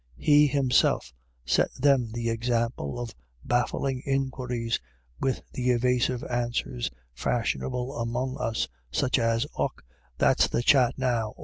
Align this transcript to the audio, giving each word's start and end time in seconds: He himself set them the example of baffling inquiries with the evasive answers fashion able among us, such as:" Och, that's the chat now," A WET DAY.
He 0.17 0.47
himself 0.47 1.13
set 1.45 1.71
them 1.75 2.11
the 2.11 2.31
example 2.31 2.99
of 2.99 3.13
baffling 3.45 3.99
inquiries 4.03 4.79
with 5.19 5.43
the 5.53 5.69
evasive 5.69 6.23
answers 6.23 6.89
fashion 7.13 7.61
able 7.61 7.95
among 7.95 8.35
us, 8.39 8.67
such 8.91 9.19
as:" 9.19 9.45
Och, 9.59 9.83
that's 10.17 10.47
the 10.47 10.63
chat 10.63 10.97
now," 10.97 11.19
A 11.19 11.27
WET 11.27 11.35
DAY. 11.35 11.39